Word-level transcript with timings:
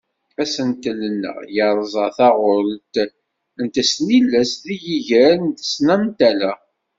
Asentel-nneɣ 0.41 1.37
yerza 1.55 2.05
taɣult 2.17 2.93
n 3.63 3.65
tesnilest 3.73 4.59
deg 4.67 4.81
yiger 4.87 5.37
n 5.47 5.49
tesnantala. 5.59 6.53